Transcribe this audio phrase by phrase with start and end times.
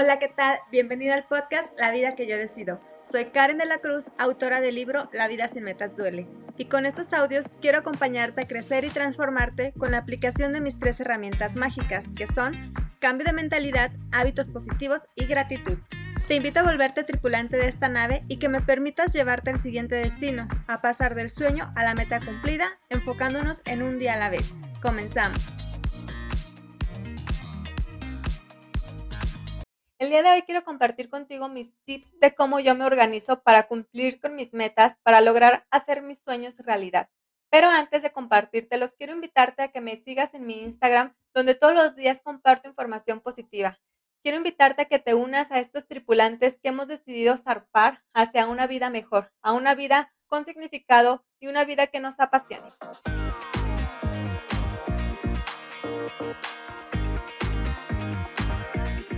[0.00, 0.60] Hola, ¿qué tal?
[0.70, 2.80] Bienvenido al podcast La vida que yo decido.
[3.02, 6.28] Soy Karen de la Cruz, autora del libro La vida sin metas duele.
[6.56, 10.78] Y con estos audios quiero acompañarte a crecer y transformarte con la aplicación de mis
[10.78, 15.78] tres herramientas mágicas, que son cambio de mentalidad, hábitos positivos y gratitud.
[16.28, 19.96] Te invito a volverte tripulante de esta nave y que me permitas llevarte al siguiente
[19.96, 24.30] destino, a pasar del sueño a la meta cumplida, enfocándonos en un día a la
[24.30, 24.54] vez.
[24.80, 25.67] Comenzamos.
[30.00, 33.66] El día de hoy quiero compartir contigo mis tips de cómo yo me organizo para
[33.66, 37.10] cumplir con mis metas, para lograr hacer mis sueños realidad.
[37.50, 41.74] Pero antes de compartírtelos, quiero invitarte a que me sigas en mi Instagram, donde todos
[41.74, 43.80] los días comparto información positiva.
[44.22, 48.68] Quiero invitarte a que te unas a estos tripulantes que hemos decidido zarpar hacia una
[48.68, 52.72] vida mejor, a una vida con significado y una vida que nos apasione.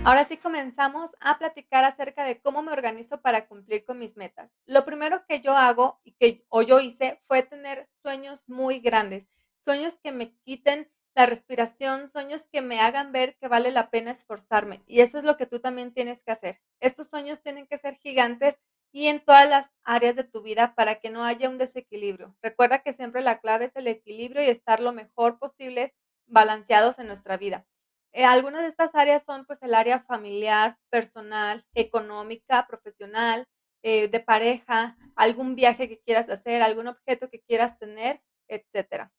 [0.03, 4.51] Ahora sí comenzamos a platicar acerca de cómo me organizo para cumplir con mis metas.
[4.65, 9.29] Lo primero que yo hago y que o yo hice fue tener sueños muy grandes,
[9.59, 14.09] sueños que me quiten la respiración, sueños que me hagan ver que vale la pena
[14.09, 14.81] esforzarme.
[14.87, 16.59] Y eso es lo que tú también tienes que hacer.
[16.79, 18.57] Estos sueños tienen que ser gigantes
[18.91, 22.35] y en todas las áreas de tu vida para que no haya un desequilibrio.
[22.41, 25.93] Recuerda que siempre la clave es el equilibrio y estar lo mejor posible
[26.25, 27.67] balanceados en nuestra vida.
[28.13, 33.47] Eh, algunas de estas áreas son pues el área familiar, personal, económica, profesional,
[33.83, 39.11] eh, de pareja, algún viaje que quieras hacer, algún objeto que quieras tener, etcétera.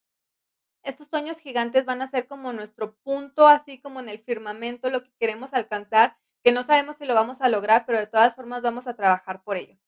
[0.85, 5.05] Estos sueños gigantes van a ser como nuestro punto, así como en el firmamento, lo
[5.05, 8.63] que queremos alcanzar, que no sabemos si lo vamos a lograr, pero de todas formas
[8.63, 9.79] vamos a trabajar por ello.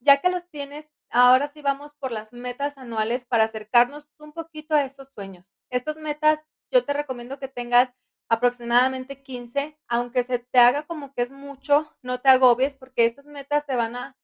[0.00, 4.74] Ya que los tienes, ahora sí vamos por las metas anuales para acercarnos un poquito
[4.74, 5.52] a esos sueños.
[5.70, 6.40] Estas metas
[6.72, 7.92] yo te recomiendo que tengas
[8.28, 13.26] aproximadamente 15, aunque se te haga como que es mucho, no te agobies porque estas
[13.26, 14.16] metas se van a,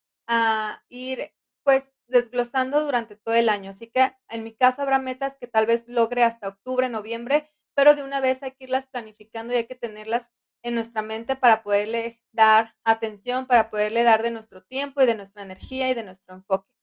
[0.88, 1.32] ir
[1.64, 3.70] pues desglosando durante todo el año.
[3.70, 7.94] Así que en mi caso habrá metas que tal vez logre hasta octubre, noviembre, pero
[7.94, 11.62] de una vez hay que irlas planificando y hay que tenerlas en nuestra mente para
[11.62, 16.02] poderle dar atención, para poderle dar de nuestro tiempo y de nuestra energía y de
[16.04, 16.77] nuestro enfoque.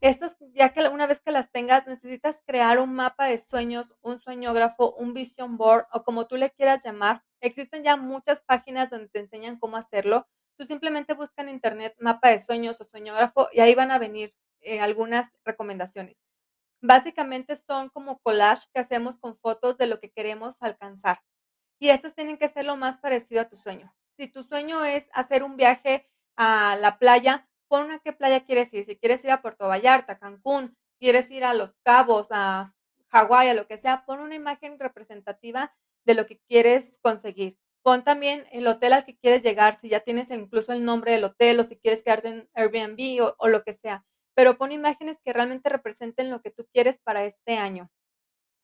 [0.00, 4.18] Estas, ya que una vez que las tengas, necesitas crear un mapa de sueños, un
[4.18, 7.22] sueñógrafo, un vision board o como tú le quieras llamar.
[7.40, 10.26] Existen ya muchas páginas donde te enseñan cómo hacerlo.
[10.56, 14.34] Tú simplemente busca en internet mapa de sueños o sueñógrafo y ahí van a venir
[14.60, 16.16] eh, algunas recomendaciones.
[16.80, 21.22] Básicamente son como collage que hacemos con fotos de lo que queremos alcanzar.
[21.78, 23.94] Y estas tienen que ser lo más parecido a tu sueño.
[24.12, 26.06] Si tu sueño es hacer un viaje
[26.36, 28.84] a la playa, pon a qué playa quieres ir.
[28.84, 32.74] Si quieres ir a Puerto Vallarta, Cancún, quieres ir a Los Cabos, a
[33.10, 35.72] Hawái, a lo que sea, pon una imagen representativa
[36.04, 37.58] de lo que quieres conseguir.
[37.82, 41.24] Pon también el hotel al que quieres llegar, si ya tienes incluso el nombre del
[41.24, 44.04] hotel o si quieres quedarte en Airbnb o, o lo que sea.
[44.34, 47.90] Pero pon imágenes que realmente representen lo que tú quieres para este año.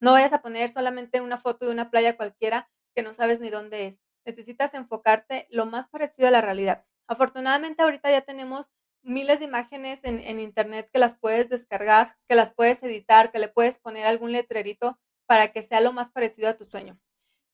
[0.01, 3.51] No vayas a poner solamente una foto de una playa cualquiera que no sabes ni
[3.51, 4.01] dónde es.
[4.25, 6.85] Necesitas enfocarte lo más parecido a la realidad.
[7.09, 8.71] Afortunadamente ahorita ya tenemos
[9.07, 13.49] miles de imágenes en, internet que las puedes descargar, que las puedes editar, que le
[13.49, 16.99] puedes poner algún letrerito para que sea lo más parecido a tu sueño.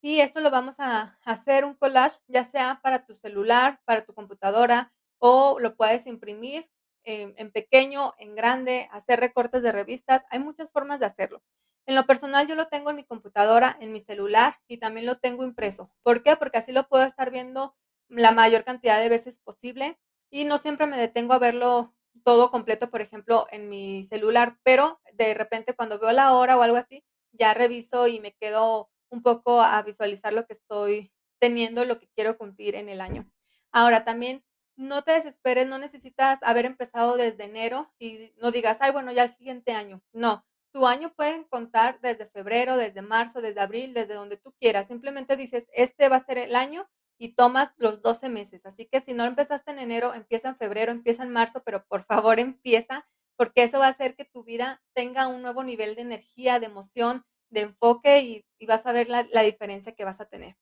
[0.01, 4.15] Y esto lo vamos a hacer un collage, ya sea para tu celular, para tu
[4.15, 6.69] computadora, o lo puedes imprimir
[7.05, 10.25] en, en pequeño, en grande, hacer recortes de revistas.
[10.31, 11.43] Hay muchas formas de hacerlo.
[11.87, 15.19] En lo personal yo lo tengo en mi computadora, en mi celular y también lo
[15.19, 15.91] tengo impreso.
[16.03, 16.37] ¿Por qué?
[16.37, 17.77] Porque así lo puedo estar viendo
[18.09, 19.99] la mayor cantidad de veces posible
[20.33, 21.95] y no siempre me detengo a verlo
[22.25, 26.63] todo completo, por ejemplo, en mi celular, pero de repente cuando veo la hora o
[26.63, 31.85] algo así, ya reviso y me quedo un poco a visualizar lo que estoy teniendo,
[31.85, 33.31] lo que quiero cumplir en el año.
[33.73, 34.43] Ahora también
[34.77, 39.25] no te desesperes, no necesitas haber empezado desde enero y no digas, ay, bueno, ya
[39.25, 40.03] el siguiente año.
[40.13, 44.87] No, tu año pueden contar desde febrero, desde marzo, desde abril, desde donde tú quieras.
[44.87, 46.89] Simplemente dices, este va a ser el año
[47.23, 48.67] y tomas los 12 meses.
[48.67, 52.03] Así que si no empezaste en enero, empieza en febrero, empieza en marzo, pero por
[52.05, 53.07] favor empieza,
[53.37, 56.67] porque eso va a hacer que tu vida tenga un nuevo nivel de energía, de
[56.67, 60.57] emoción, de enfoque y, vas a ver la, la diferencia que vas a tener.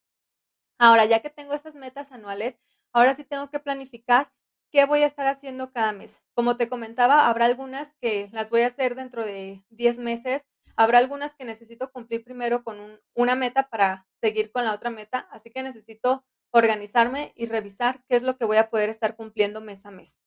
[0.79, 2.59] Ahora, ya que tengo estas metas anuales,
[2.93, 4.31] ahora sí tengo que planificar
[4.71, 6.19] qué voy a estar haciendo cada mes.
[6.35, 10.45] Como te comentaba, habrá algunas que las voy a hacer dentro de 10 meses,
[10.77, 14.91] habrá algunas que necesito cumplir primero con un, una meta para seguir con la otra
[14.91, 19.17] meta, así que necesito organizarme y revisar qué es lo que voy a poder estar
[19.17, 20.19] cumpliendo mes a mes.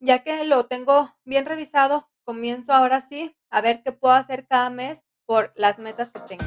[0.00, 4.70] Ya que lo tengo bien revisado, comienzo ahora sí a ver qué puedo hacer cada
[4.70, 6.44] mes por las metas que tengo.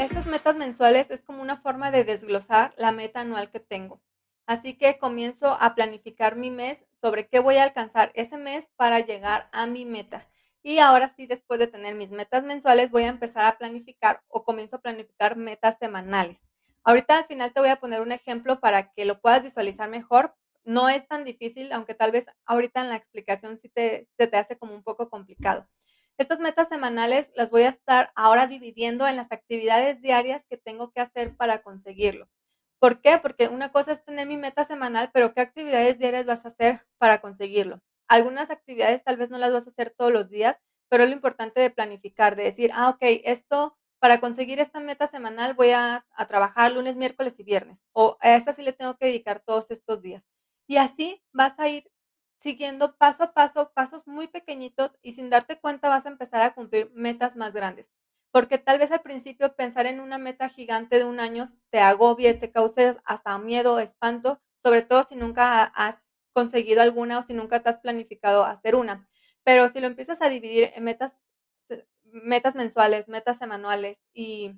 [0.00, 4.00] Estas metas mensuales es como una forma de desglosar la meta anual que tengo.
[4.46, 9.00] Así que comienzo a planificar mi mes sobre qué voy a alcanzar ese mes para
[9.00, 10.29] llegar a mi meta.
[10.62, 14.44] Y ahora sí, después de tener mis metas mensuales, voy a empezar a planificar o
[14.44, 16.48] comienzo a planificar metas semanales.
[16.84, 20.34] Ahorita al final te voy a poner un ejemplo para que lo puedas visualizar mejor.
[20.64, 24.58] No es tan difícil, aunque tal vez ahorita en la explicación sí te, te, hace
[24.58, 25.66] como un poco complicado.
[26.18, 30.92] Estas metas semanales las voy a estar ahora dividiendo en las actividades diarias que tengo
[30.92, 32.28] que hacer para conseguirlo.
[32.78, 33.18] ¿Por qué?
[33.18, 36.86] Porque una cosa es tener mi meta semanal, pero ¿qué actividades diarias vas a hacer
[36.98, 37.80] para conseguirlo?
[38.10, 40.58] Algunas actividades tal vez no las vas a hacer todos los días,
[40.90, 45.54] pero lo importante de planificar, de decir, ah, ok, esto, para conseguir esta meta semanal
[45.54, 49.06] voy a, a trabajar lunes, miércoles y viernes, o a esta sí le tengo que
[49.06, 50.24] dedicar todos estos días.
[50.68, 51.90] Y así vas a ir
[52.36, 56.54] siguiendo paso a paso, pasos muy pequeñitos y sin darte cuenta vas a empezar a
[56.54, 57.90] cumplir metas más grandes.
[58.32, 62.34] Porque tal vez al principio pensar en una meta gigante de un año te agobie,
[62.34, 65.96] te cause hasta miedo, espanto, sobre todo si nunca has
[66.32, 69.08] conseguido alguna o si nunca te has planificado hacer una.
[69.44, 71.14] Pero si lo empiezas a dividir en metas,
[72.04, 74.54] metas mensuales, metas semanales y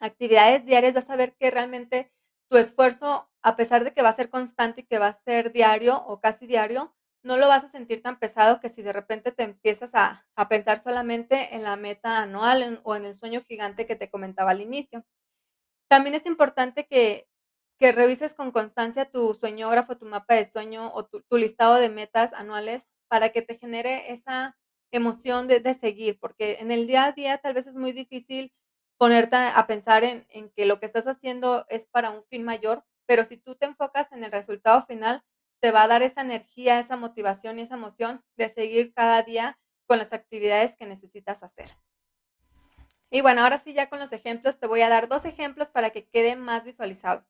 [0.00, 2.12] actividades diarias, vas a ver que realmente
[2.50, 5.52] tu esfuerzo, a pesar de que va a ser constante y que va a ser
[5.52, 9.32] diario o casi diario, no lo vas a sentir tan pesado que si de repente
[9.32, 13.86] te empiezas a, a pensar solamente en la meta anual o en el sueño gigante
[13.86, 15.04] que te comentaba al inicio.
[15.88, 17.28] También es importante que
[17.80, 22.34] que revises con constancia tu sueñógrafo, tu mapa de sueño o tu, listado de metas
[22.34, 24.58] anuales para que te genere esa
[24.92, 28.52] emoción de, de, seguir, porque en el día a día tal vez es muy difícil
[28.98, 32.84] ponerte a pensar en, en, que lo que estás haciendo es para un fin mayor,
[33.06, 35.24] pero si tú te enfocas en el resultado final,
[35.60, 39.58] te va a dar esa energía, esa motivación y esa emoción de seguir cada día
[39.86, 41.70] con las actividades que necesitas hacer.
[43.10, 45.90] Y bueno, ahora sí ya con los ejemplos, te voy a dar dos ejemplos para
[45.90, 47.26] que quede más visualizado.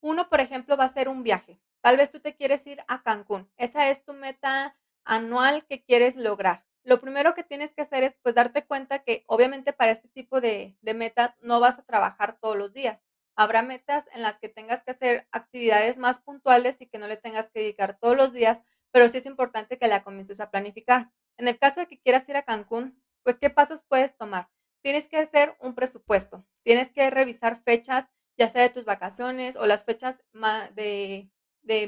[0.00, 1.60] Uno, por ejemplo, va a ser un viaje.
[1.80, 3.50] Tal vez tú te quieres ir a Cancún.
[3.56, 6.64] Esa es tu meta anual que quieres lograr.
[6.84, 10.40] Lo primero que tienes que hacer es pues darte cuenta que obviamente para este tipo
[10.40, 13.02] de, metas no vas a trabajar todos los días.
[13.36, 17.16] Habrá metas en las que tengas que hacer actividades más puntuales y que no le
[17.16, 18.60] tengas que dedicar todos los días,
[18.90, 21.10] pero sí es importante que la comiences a planificar.
[21.36, 24.48] En el caso de que quieras ir a Cancún, pues ¿qué pasos puedes tomar?
[24.82, 29.66] Tienes que hacer un presupuesto, tienes que revisar fechas ya sea de tus vacaciones o
[29.66, 30.22] las fechas
[30.74, 31.28] de,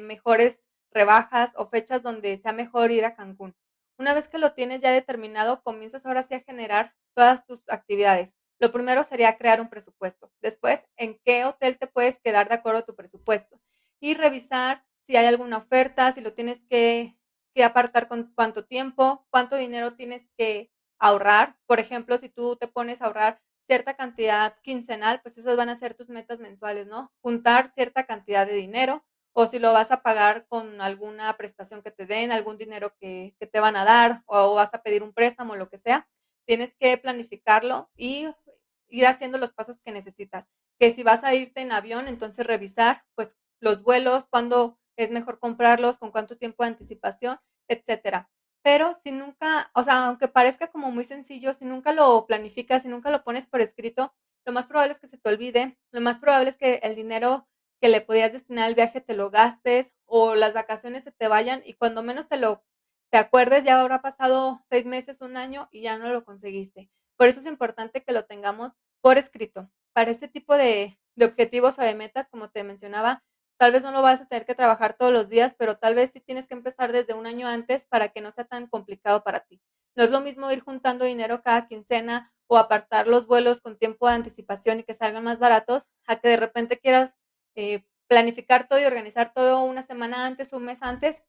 [0.00, 0.58] mejores
[0.90, 3.54] rebajas o fechas donde sea mejor ir a Cancún.
[3.96, 8.34] Una vez que lo tienes ya determinado, comienzas ahora sí a generar todas tus actividades.
[8.58, 10.32] Lo primero sería crear un presupuesto.
[10.40, 13.60] Después, en qué hotel te puedes quedar de acuerdo a tu presupuesto.
[14.00, 17.16] Y revisar si hay alguna oferta, si lo tienes que,
[17.54, 21.56] que apartar con cuánto tiempo, cuánto dinero tienes que ahorrar.
[21.66, 25.76] Por ejemplo, si tú te pones a ahorrar cierta cantidad quincenal, pues esas van a
[25.76, 27.12] ser tus metas mensuales, ¿no?
[27.22, 31.90] Juntar cierta cantidad de dinero o si lo vas a pagar con alguna prestación que
[31.90, 35.12] te den, algún dinero que, te van a dar o, o vas a pedir un
[35.12, 36.08] préstamo, lo que sea,
[36.46, 38.28] tienes que planificarlo y
[38.88, 40.48] ir haciendo los pasos que necesitas.
[40.78, 45.38] Que si vas a irte en avión, entonces revisar pues los vuelos, cuándo es mejor
[45.38, 48.30] comprarlos, con cuánto tiempo de anticipación, etcétera.
[48.62, 52.88] Pero si nunca, o sea, aunque parezca como muy sencillo, si nunca lo planificas, si
[52.88, 54.14] nunca lo pones por escrito,
[54.44, 57.48] lo más probable es que se te olvide, lo más probable es que el dinero
[57.80, 61.62] que le podías destinar al viaje te lo gastes o las vacaciones se te vayan
[61.64, 62.62] y cuando menos te lo
[63.10, 66.90] te acuerdes ya habrá pasado seis meses, un año y ya no lo conseguiste.
[67.16, 69.70] Por eso es importante que lo tengamos por escrito.
[69.92, 73.24] Para este tipo de, de objetivos o de metas, como te mencionaba,
[73.60, 76.10] Tal vez no lo vas a tener que trabajar todos los días, pero tal vez
[76.14, 79.40] sí tienes que empezar desde un año antes para que no sea tan complicado para
[79.40, 79.60] ti.
[79.96, 84.08] No es lo mismo ir juntando dinero cada quincena o apartar los vuelos con tiempo
[84.08, 87.14] de anticipación y que salgan más baratos, a que de repente quieras
[87.54, 91.22] eh, planificar todo y organizar todo una semana antes, un mes antes,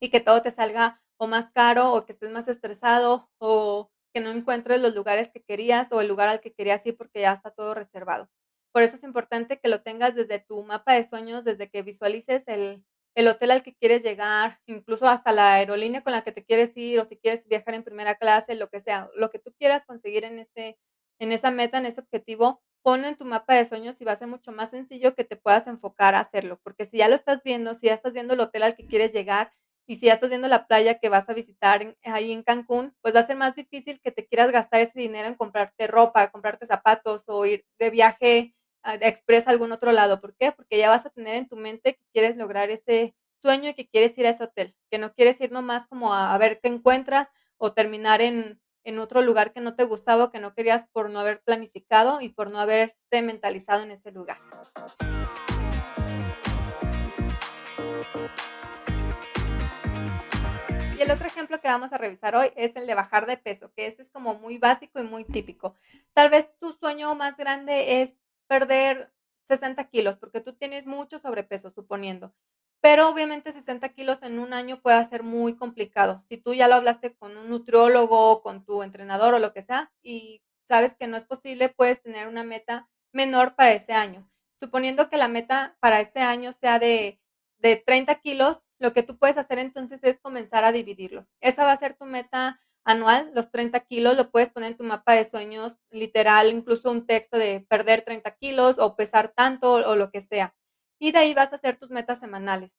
[0.00, 4.20] y que todo te salga o más caro o que estés más estresado o que
[4.20, 7.32] no encuentres los lugares que querías o el lugar al que querías ir porque ya
[7.34, 8.28] está todo reservado.
[8.72, 12.44] Por eso es importante que lo tengas desde tu mapa de sueños, desde que visualices
[12.46, 12.84] el,
[13.14, 16.76] el hotel al que quieres llegar, incluso hasta la aerolínea con la que te quieres
[16.76, 19.84] ir o si quieres viajar en primera clase, lo que sea, lo que tú quieras
[19.84, 20.78] conseguir en, este,
[21.18, 24.16] en esa meta, en ese objetivo, ponlo en tu mapa de sueños y va a
[24.16, 27.42] ser mucho más sencillo que te puedas enfocar a hacerlo, porque si ya lo estás
[27.42, 29.52] viendo, si ya estás viendo el hotel al que quieres llegar
[29.86, 32.94] y si ya estás viendo la playa que vas a visitar en, ahí en Cancún,
[33.02, 36.30] pues va a ser más difícil que te quieras gastar ese dinero en comprarte ropa,
[36.30, 38.54] comprarte zapatos o ir de viaje
[39.00, 40.20] expresa algún otro lado.
[40.20, 40.52] ¿Por qué?
[40.52, 43.88] Porque ya vas a tener en tu mente que quieres lograr ese sueño y que
[43.88, 47.30] quieres ir a ese hotel, que no quieres ir nomás como a, ver qué encuentras
[47.56, 51.10] o terminar en, en otro lugar que no te gustaba o que no querías por
[51.10, 54.38] no haber planificado y por no haberte mentalizado en ese lugar.
[61.00, 63.72] Y el otro ejemplo que vamos a revisar hoy es el de bajar de peso,
[63.74, 65.74] que este es como muy básico y muy típico.
[66.12, 68.12] Tal vez tu sueño más grande es
[68.50, 69.12] perder
[69.44, 72.34] 60 kilos, porque tú tienes mucho sobrepeso, suponiendo.
[72.80, 76.20] Pero obviamente 60 kilos en un año puede ser muy complicado.
[76.28, 79.92] Si tú ya lo hablaste con un nutriólogo, con tu entrenador o lo que sea,
[80.02, 84.28] y sabes que no es posible, puedes tener una meta menor para ese año.
[84.56, 87.20] Suponiendo que la meta para este año sea de,
[87.58, 91.28] de 30 kilos, lo que tú puedes hacer entonces es comenzar a dividirlo.
[91.40, 94.84] Esa va a ser tu meta anual, los 30 kilos, lo puedes poner en tu
[94.84, 99.96] mapa de sueños literal, incluso un texto de perder 30 kilos o pesar tanto o
[99.96, 100.54] lo que sea.
[100.98, 102.76] Y de ahí vas a hacer tus metas semanales.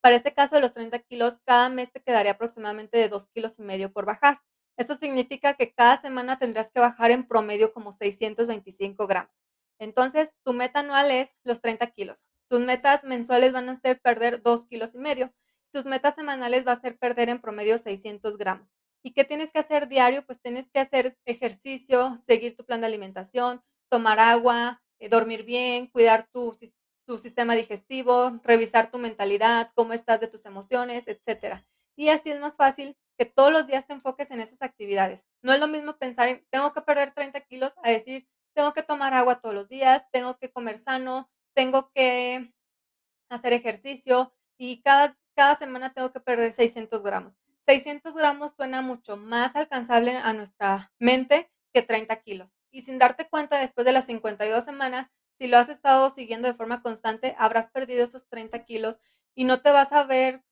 [0.00, 3.58] Para este caso de los 30 kilos, cada mes te quedaría aproximadamente de 2 kilos
[3.58, 4.40] y medio por bajar.
[4.76, 9.34] Eso significa que cada semana tendrás que bajar en promedio como 625 gramos.
[9.80, 12.24] Entonces, tu meta anual es los 30 kilos.
[12.48, 15.32] Tus metas mensuales van a ser perder 2 kilos y medio.
[15.72, 18.68] Tus metas semanales va a ser perder en promedio 600 gramos.
[19.08, 20.22] ¿Y qué tienes que hacer diario?
[20.26, 25.86] Pues tienes que hacer ejercicio, seguir tu plan de alimentación, tomar agua, eh, dormir bien,
[25.86, 26.54] cuidar tu,
[27.06, 31.64] tu sistema digestivo, revisar tu mentalidad, cómo estás de tus emociones, etc.
[31.96, 35.24] Y así es más fácil que todos los días te enfoques en esas actividades.
[35.40, 38.82] No es lo mismo pensar en, tengo que perder 30 kilos, a decir, tengo que
[38.82, 42.52] tomar agua todos los días, tengo que comer sano, tengo que
[43.30, 47.38] hacer ejercicio y cada, cada semana tengo que perder 600 gramos.
[47.68, 52.56] 600 gramos suena mucho más alcanzable a nuestra mente que 30 kilos.
[52.70, 56.54] Y sin darte cuenta, después de las 52 semanas, si lo has estado siguiendo de
[56.54, 59.00] forma constante, habrás perdido esos 30 kilos
[59.34, 60.42] y no te vas a ver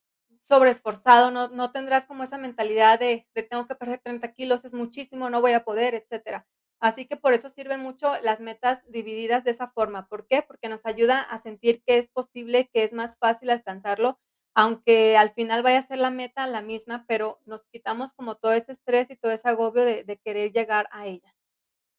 [0.42, 4.74] sobreesforzado, no, no tendrás como esa mentalidad de, de tengo que perder 30 kilos, es
[4.74, 6.46] muchísimo, no voy a poder, etcétera.
[6.80, 10.06] Así que por eso sirven mucho las metas divididas de esa forma.
[10.08, 10.42] ¿Por qué?
[10.42, 14.20] Porque nos ayuda a sentir que es posible, que es más fácil alcanzarlo,
[14.56, 18.54] aunque al final vaya a ser la meta la misma, pero nos quitamos como todo
[18.54, 21.34] ese estrés y todo ese agobio de, querer llegar a ella.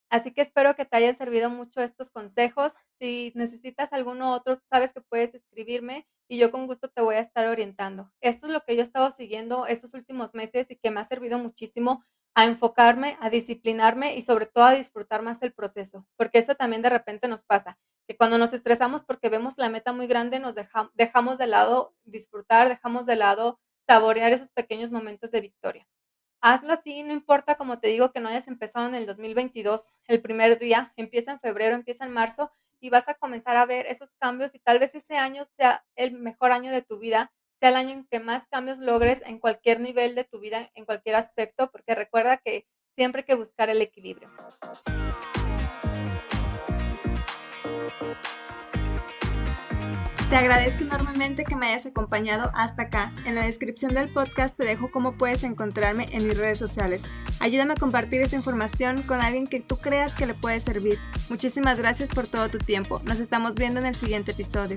[0.10, 2.74] Así que espero que te haya servido mucho estos consejos.
[3.00, 7.20] Si necesitas alguno otro, sabes que puedes escribirme y yo con gusto te voy a
[7.20, 8.12] estar orientando.
[8.22, 11.04] Esto es lo que yo he estado siguiendo estos últimos meses y que me ha
[11.04, 12.04] servido muchísimo
[12.38, 16.84] a enfocarme, a disciplinarme y sobre todo a disfrutar más el proceso, porque eso también
[16.84, 20.53] de repente nos pasa, que cuando nos estresamos porque vemos la meta muy grande, nos
[20.94, 25.88] dejamos de lado disfrutar, dejamos de lado saborear esos pequeños momentos de victoria.
[26.39, 30.22] Hazlo así, no importa, como te digo, que no hayas empezado en el 2022 el
[30.22, 34.13] primer día, empieza en febrero, empieza en marzo y vas a comenzar a ver esos
[34.13, 37.76] cambios y tal vez ese año sea el mejor año de tu vida sea el
[37.76, 41.72] año en que más cambios logres en cualquier nivel de tu vida, en cualquier aspecto,
[41.72, 44.30] porque recuerda que siempre hay que buscar el equilibrio.
[50.30, 53.14] Te agradezco enormemente que me hayas acompañado hasta acá.
[53.26, 57.02] En la descripción del podcast te dejo cómo puedes encontrarme en mis redes sociales.
[57.40, 61.00] Ayúdame a compartir esta información con alguien que tú creas que le puede servir.
[61.30, 63.00] Muchísimas gracias por todo tu tiempo.
[63.06, 64.76] Nos estamos viendo en el siguiente episodio.